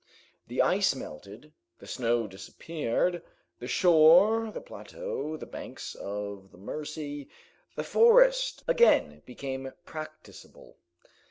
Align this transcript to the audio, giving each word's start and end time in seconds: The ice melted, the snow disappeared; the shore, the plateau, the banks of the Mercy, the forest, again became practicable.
The 0.47 0.63
ice 0.63 0.95
melted, 0.95 1.53
the 1.77 1.85
snow 1.85 2.25
disappeared; 2.25 3.21
the 3.59 3.67
shore, 3.67 4.49
the 4.49 4.59
plateau, 4.59 5.37
the 5.37 5.45
banks 5.45 5.93
of 5.93 6.49
the 6.51 6.57
Mercy, 6.57 7.29
the 7.75 7.83
forest, 7.83 8.63
again 8.67 9.21
became 9.27 9.71
practicable. 9.85 10.79